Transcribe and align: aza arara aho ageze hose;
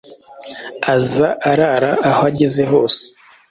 aza 0.95 1.27
arara 1.49 1.91
aho 2.09 2.21
ageze 2.29 2.61
hose; 2.71 3.03